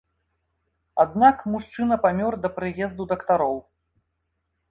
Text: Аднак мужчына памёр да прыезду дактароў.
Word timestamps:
Аднак 1.03 1.43
мужчына 1.55 1.95
памёр 2.07 2.33
да 2.45 2.49
прыезду 2.57 3.03
дактароў. 3.11 3.55